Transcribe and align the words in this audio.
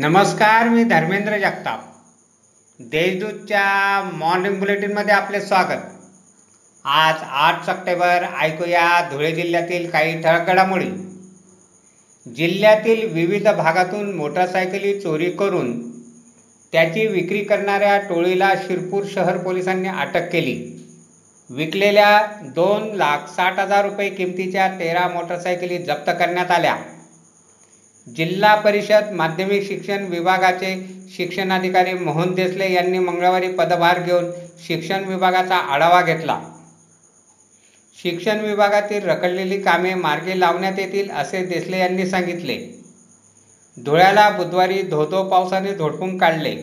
नमस्कार 0.00 0.68
मी 0.68 0.84
धर्मेंद्र 0.84 1.38
जगताप. 1.38 1.80
देशदूतच्या 2.80 4.10
मॉर्निंग 4.12 4.58
बुलेटिनमध्ये 4.58 5.14
आपले 5.14 5.40
स्वागत. 5.40 5.82
आज 6.84 7.14
आठ 7.22 7.66
सप्टेंबर 7.66 8.24
ऐकूया 8.40 9.08
धुळे 9.12 9.32
जिल्ह्यातील 9.32 9.90
काही 9.90 10.22
ठळक 10.22 10.46
घडामोडी. 10.46 10.86
जिल्ह्यातील 12.36 13.12
विविध 13.12 13.48
भागातून 13.48 14.12
मोटारसायकली 14.16 15.00
चोरी 15.00 15.30
करून 15.30 15.90
त्याची 16.72 17.06
विक्री 17.06 17.44
करणाऱ्या 17.44 17.98
टोळीला 17.98 18.54
शिरपूर 18.54 19.04
शहर 19.12 19.36
पोलिसांनी 19.36 19.88
अटक 19.88 20.30
केली. 20.32 20.86
विकलेल्या 21.50 22.22
दोन 22.42 22.94
लाख 22.94 23.18
साठ 23.28 23.58
हजार 23.58 23.84
रुपये 23.84 24.10
किमतीच्या 24.10 24.68
तेरा 24.68 25.08
मोटारसायकली 25.08 25.78
जप्त 25.78 26.10
करण्यात 26.10 26.50
आल्या. 26.50 26.76
जिल्हा 28.06 28.54
परिषद 28.54 29.10
माध्यमिक 29.12 29.66
शिक्षण 29.68 30.06
विभागाचे 30.06 30.74
शिक्षणाधिकारी 31.16 31.92
मोहन 31.92 32.32
देसले 32.34 32.72
यांनी 32.72 32.98
मंगळवारी 32.98 33.48
पदभार 33.48 33.98
घेऊन 33.98 34.30
शिक्षण 34.66 35.04
विभागाचा 35.04 35.56
आढावा 35.56 36.00
घेतला. 36.02 36.40
शिक्षण 37.98 38.40
विभागातील 38.40 39.02
रखडलेली 39.02 39.60
कामे 39.62 39.94
मार्गी 39.94 40.40
लावण्यात 40.40 40.78
येतील 40.78 41.10
असे 41.10 41.44
देसले 41.44 41.78
यांनी 41.78 42.06
सांगितले. 42.06 42.58
धुळ्याला 43.76 44.28
बुधवारी 44.30 44.82
धोधो 44.82 45.22
पावसाने 45.22 45.74
झोडपून 45.74 46.18
काढले. 46.18 46.56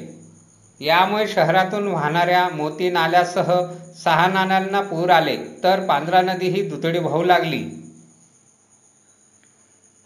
यामुळे 0.82 1.28
शहरातून 1.28 1.88
वाहणाऱ्या 1.88 2.48
मोती 2.50 2.90
नाल्यासह 2.90 3.52
सहा 4.04 4.28
नाल्यांना 4.28 4.82
पूर 4.82 5.10
आले 5.10 5.38
तर 5.64 5.80
पांढरा 5.80 6.22
नदी 6.22 6.48
ही 6.48 6.62
दुथडी 6.62 7.00
वाहू 7.00 7.24
लागली. 7.24 7.64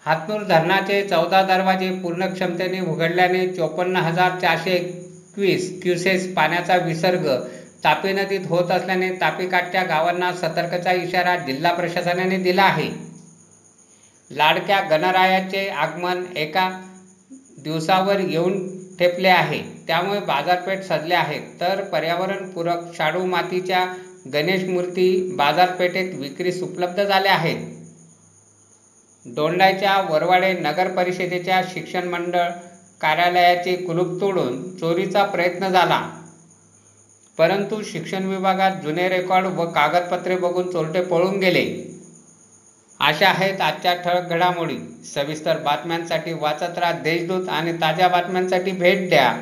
हातनूर 0.06 0.44
धरणाचे 0.44 1.02
चौदा 1.08 1.42
दरवाजे 1.44 1.90
पूर्ण 1.94 2.28
क्षमतेने 2.28 2.80
उघडल्याने 2.82 3.46
चोपन्न 3.48 3.96
हजार 3.96 4.40
चारशे 4.40 4.72
एकवीस 4.72 5.70
क्युसेस 5.82 6.26
पाण्याचा 6.36 6.76
विसर्ग 6.76 7.28
तापी 7.84 8.14
नदीत 8.14 8.48
होत 8.50 8.72
असल्याने 8.72 9.10
तापीकाठच्या 9.22 9.84
गावांना 9.84 10.32
सतर्कचा 10.34 10.92
इशारा 10.94 11.36
जिल्हा 11.38 11.72
प्रशासनाने 11.74 12.38
दिला 12.38 12.64
आहे. 12.64 12.90
लाडक्या 14.32 14.80
गणरायाचे 14.90 15.68
आगमन 15.70 16.24
एका 16.36 16.70
दिवसावर 17.64 18.20
येऊन 18.20 18.58
ठेपले 19.00 19.28
आहे. 19.28 19.62
त्यामुळे 19.88 20.20
बाजारपेठ 20.20 20.84
सजले 20.84 21.16
आहेत 21.16 21.42
तर 21.60 21.84
पर्यावरणपूरक 21.84 22.94
शाडू 22.98 23.26
मातीच्या 23.26 23.86
गणेश 24.34 24.64
मूर्ती 24.64 25.36
बाजारपेठेत 25.38 26.14
विक्रीस 26.14 26.62
उपलब्ध 26.64 27.04
झाल्या 27.04 27.34
आहेत. 27.34 27.81
दोंडाच्या 29.26 30.02
वरवाडे 30.10 30.54
नगर 30.54 30.88
परिषदेच्या 30.88 31.62
शिक्षण 31.74 32.08
मंडळ 32.08 32.50
कार्यालयाचे 33.02 33.76
कुलूप 33.76 34.22
तोडून 34.22 34.78
चोरीचा 34.78 35.24
प्रयत्न 35.24 35.68
झाला. 35.70 36.12
परंतु 37.38 37.84
शिक्षण 37.84 38.24
विभागात 38.24 38.72
जुने 38.84 39.10
रेकॉर्ड 39.10 39.46
व 39.46 39.66
कागदपत्रे 39.66 40.36
बघून 40.36 40.72
चोरटे 40.72 41.02
पळून 41.02 41.40
गेले. 41.40 41.92
अशा 43.00 43.30
आहेत 43.30 43.62
आजच्या 43.62 43.94
ठळक 43.94 44.30
घडामोडी. 44.30 44.78
सविस्तर 45.16 45.58
बातम्यांसाठी 45.58 46.34
वाचत 46.34 46.78
राहा 46.78 46.92
देशदूत 46.92 47.50
आणि 47.50 47.74
ताज्या 47.74 48.08
बातम्यांसाठी 48.08 48.72
भेट 48.72 49.10
द्या. 49.10 49.42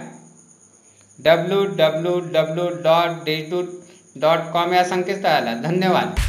W 1.20 1.66
W 1.66 2.20
W 2.20 2.70
dot 2.70 3.10
Deshdoot 3.24 3.66
dot 4.16 4.40
com 4.54 4.74
या 4.74 4.86
संकेतस्थळाला. 4.86 5.54
धन्यवाद. 5.54 6.20